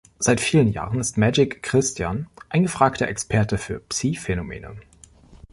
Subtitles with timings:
[0.17, 4.77] Seit vielen Jahren ist Magic Christian ein gefragter Experte für Psi-Phänomene.